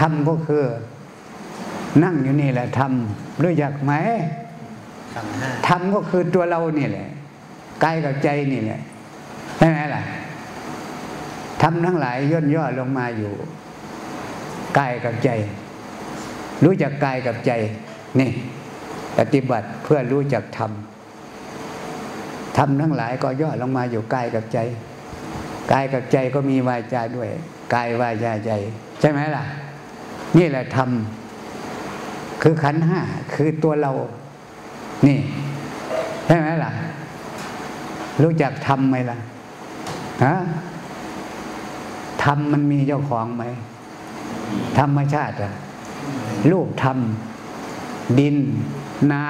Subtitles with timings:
[0.00, 0.64] ธรรมก็คือ
[2.04, 2.92] นั่งอยู่นี่แหละธรรม
[3.42, 3.92] รู้จักไหม
[5.14, 7.08] ขันธ์ห้าธรรมก็คือตัวเรานี่แหละ
[7.84, 8.80] กายกับใจนี่แหละ
[9.58, 10.02] ใช่ไหมล่ะ
[11.62, 13.32] ธรรมทั้งหลายย่นย่อลงมาอยู่
[14.78, 15.30] กายกับใจ
[16.64, 17.52] รู้จักกายกับใจ
[18.20, 18.30] นี่
[19.18, 20.70] ปฏิบัติเพื่อรู้จักธรรม
[22.56, 24.58] ธรรมทั้งหลายก็ย่อลงมาอยู่กายกับใจ
[25.72, 27.28] กายกับใจก็มีวาจาด้วย
[27.74, 28.50] กายวาจาใจ
[29.00, 29.44] ใช่ไหมล่ะ
[30.36, 30.90] นี่แหละธรรม
[32.42, 33.00] คือขันห้า
[33.34, 33.92] คือตัวเรา
[35.06, 35.18] นี่
[36.26, 36.72] ใช่ไหมล่ะ
[38.22, 39.18] รู้จักธรรมไหมล่ะ
[40.24, 40.34] ฮะ
[42.24, 43.44] ธรรมมันมีเจ้าของไหม
[44.78, 45.52] ธรรมชาติอะ
[46.50, 46.98] รูปธรรม
[48.18, 48.36] ดิน
[49.12, 49.28] น้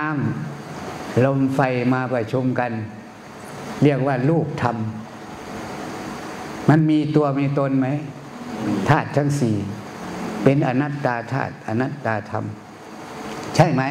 [0.61, 1.61] ำลมไฟ
[1.93, 2.73] มาประชุมกัน
[3.83, 4.77] เรียกว่ารูปธรรม
[6.69, 7.89] มันมีตัวมีตนไหม
[8.89, 9.57] ธาตุทั้งสี่
[10.43, 12.45] เป็นอนัตตาธาตุอนัตตาธรรม
[13.57, 13.83] ใช่ไหม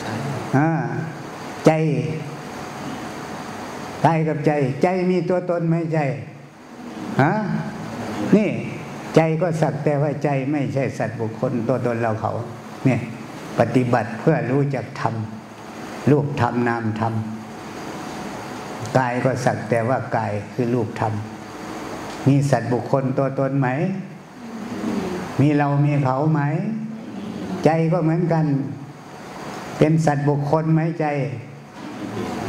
[0.00, 0.12] ใช่
[0.56, 0.68] อ่า
[1.66, 1.70] ใจ
[4.04, 5.98] กายกับใจ ใจมีตัวตนไหมใจ
[7.22, 7.32] ฮะ
[8.36, 8.50] นี่
[9.16, 12.32] ใจก็สักแต่ว่าใจไม่ใช่สัตว์บุคคลตัวตนเราเขา
[12.84, 13.00] เนี่ย
[13.58, 15.14] ปฏิบัติเพื่อรู้จักธรรม
[16.10, 17.14] รูปธรรมนามธรรม
[18.98, 21.12] กายก็สักแต่ว่ากายคือรูปธรรม
[22.28, 23.68] มีสัตว์บุคคลตัวตนไหม
[25.40, 26.40] มีเรามีเขาไหม
[27.64, 28.46] ใจก็เหมือนกัน
[29.78, 31.06] เป็นสัตว์บุคคลไหมใจ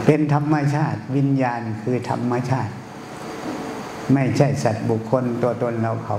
[0.06, 2.74] เป็นธรรมชาติ วิญญาณคือธรรมชาติ
[4.14, 6.18] ไม่ใช่สัตว์บุคคลตัวตนเราเขา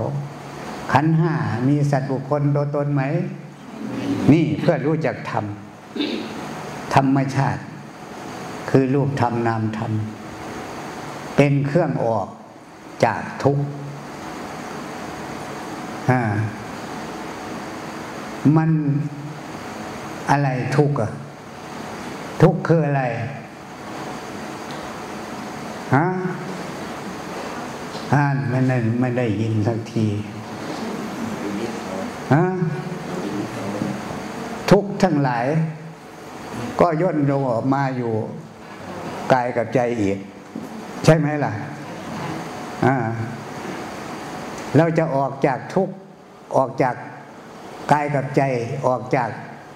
[0.93, 1.35] ขันห้า
[1.69, 3.03] มีสัตว์บุคคลตัวตนไหม
[4.33, 5.45] นี่เพื่อรู้จักธรรม
[6.95, 7.63] ธรรมชาติ
[8.71, 9.93] คือรูปธรรมนามธรรม
[11.37, 12.27] เป็นเครื่องออก
[13.05, 13.65] จากทุกข์
[18.57, 18.71] มัน
[20.31, 21.11] อะไรทุกข์อะ
[22.43, 23.03] ทุกข์คืออะไร
[25.95, 26.07] ฮะ
[28.15, 30.07] อ่านไม่ได้ไม่ได้ยินสักที
[32.35, 32.45] ฮะ
[34.71, 35.47] ทุกข์ทั้งหลาย
[36.81, 38.13] ก็ย่นลงออกมาอยู่
[39.33, 40.17] กายกับใจอีก
[41.05, 41.53] ใช่ไหมล่ะ
[42.87, 42.97] อ่า
[44.79, 45.95] เราจะออกจากทุกข์
[46.57, 46.95] ออกจาก
[47.93, 48.43] กายกับใจ
[48.87, 49.29] ออกจาก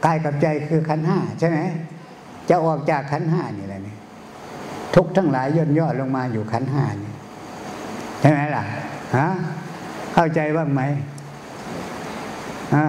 [0.05, 1.59] กายกับใจคือขันห้าใช่ไหม
[2.49, 3.97] จะออกจากขันห้านี่แหละนี่
[4.95, 7.13] ทุกข์ทั้งหลายย่นย่อลงมาอยู่ขันห้านี่
[8.21, 8.65] ใช่ไหมล่ะ
[9.17, 9.29] ฮะ
[10.15, 10.81] เข้าใจบ้างไหม
[12.75, 12.87] อ่า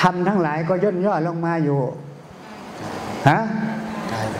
[0.00, 1.78] ทำทั้งหลายก็ย่นย่อลงมาอยู่
[3.28, 3.38] ฮะ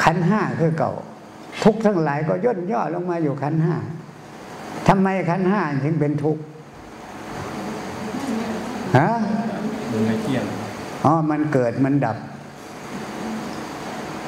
[0.02, 0.92] ขันห้าคือเก่า
[1.64, 3.74] ทุกข์ทั้งหลายก็ย่นย่อลงมาอยู่ขันห้า
[4.88, 6.42] ทำไมขันห้าถึงเป็นทุกข์
[8.96, 9.08] ฮะ
[9.90, 10.44] มันไม่เที่ยง
[11.04, 12.16] อ๋อมันเกิดมันดับ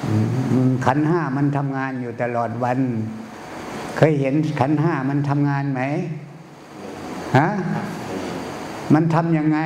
[0.04, 2.78] อืมขันธ์ห้ามันทำงานอยู่ตลอดวัน
[3.96, 5.80] เคยเห็นขันธ์ห้ามันทำงานไหม
[7.38, 7.48] ฮะ
[8.94, 9.58] มันทำยังไง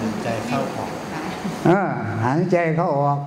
[0.00, 0.90] หายใจเข้าออก
[1.66, 1.88] เออ
[2.24, 3.18] หายใจเข้าออก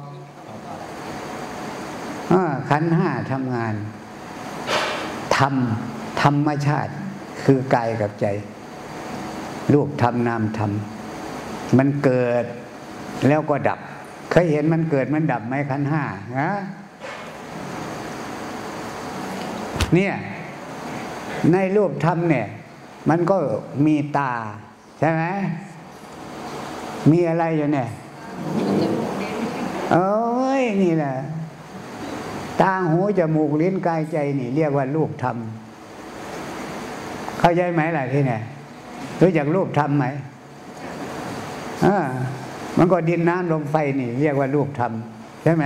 [2.29, 3.73] เออขันธ์ห้าทำงาน
[5.37, 6.91] ทำธรรมชาติ
[7.43, 8.25] คือกายกับใจ
[9.73, 10.71] รูปธรรมนามธรรม
[11.77, 12.45] มันเกิด
[13.27, 13.79] แล้วก็ดับ
[14.31, 16.03] เคยเห็นมันเกิดมันดับไหมขันห้า
[16.39, 16.51] ฮะ
[19.95, 20.13] เนี่ย
[21.51, 22.47] ในรูปธรรมเนี่ย
[23.09, 23.37] มันก็
[23.85, 24.33] มีตา
[24.99, 25.23] ใช่ไหม
[27.11, 27.89] มีอะไรอยู่เนี่ย
[29.93, 31.13] เอ้ยนี่แหละ
[32.61, 35.37] ตาหูจมูกลิ้นกายใจนี่ เรียกว่ารูปธรรม
[37.39, 38.41] เข้าใจไหมล่ะที่เนี่ย
[39.21, 40.05] รู้จักรูปธรรมไหม
[41.85, 41.97] อ่า
[42.77, 44.91] มันก็ดินน้ำลมไฟนี่ เรียกว่ารูปธรรม
[45.43, 45.65] ใช่ไหม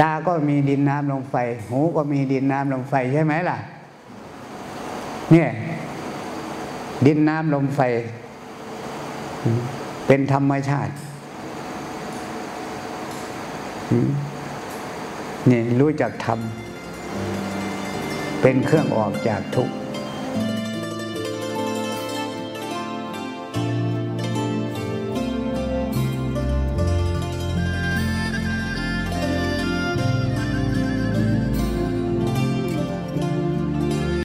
[0.00, 1.36] ตาก็มีดินน้ำลมไฟ
[1.68, 3.58] หูก็มีดินน้ำลมไฟใช่ไหมล่ะ
[5.32, 5.50] เนี่ย
[7.06, 7.80] ดินน้ำลมไฟ
[10.06, 10.92] เป็นธรรมชาติ
[13.90, 14.10] อืม
[15.50, 19.74] นี่รู้จักทำเป็นเครื่องออกจากทุกข์